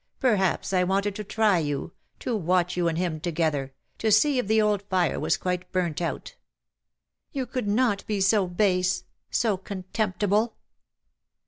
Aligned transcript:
"Perhaps 0.19 0.73
I 0.73 0.83
wanted 0.83 1.13
to 1.13 1.23
try 1.23 1.59
you— 1.59 1.91
to 2.21 2.35
watch 2.35 2.75
you 2.75 2.87
and 2.87 2.97
him 2.97 3.19
together— 3.19 3.71
to 3.99 4.11
see 4.11 4.39
if 4.39 4.47
the 4.47 4.59
old 4.59 4.81
fire 4.89 5.19
was 5.19 5.37
quite 5.37 5.71
burnt 5.71 6.01
out." 6.01 6.33
*' 6.83 7.31
You 7.33 7.45
could 7.45 7.67
not 7.67 8.07
be 8.07 8.19
so 8.19 8.47
base— 8.47 9.03
so 9.43 9.57
contemptible." 9.57 10.55